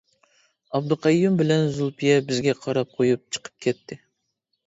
ئابدۇقەييۇم 0.77 1.35
بىلەن 1.41 1.67
زۇلپىيە 1.75 2.15
بىزگە 2.31 2.55
قاراپ 2.63 2.95
قويۇپ 2.97 3.35
چىقىپ 3.37 3.63
كەتتى. 3.67 3.99